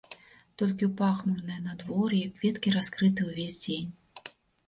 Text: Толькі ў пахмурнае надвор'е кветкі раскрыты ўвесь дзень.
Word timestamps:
Толькі 0.59 0.83
ў 0.85 0.87
пахмурнае 1.01 1.57
надвор'е 1.65 2.21
кветкі 2.37 2.73
раскрыты 2.79 3.21
ўвесь 3.29 3.59
дзень. 3.67 3.87